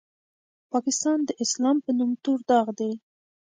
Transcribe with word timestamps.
پاکستان 0.71 1.19
د 1.25 1.29
اسلام 1.43 1.77
په 1.85 1.91
نوم 1.97 2.11
تور 2.23 2.39
داغ 2.49 2.67
دی. 2.79 2.91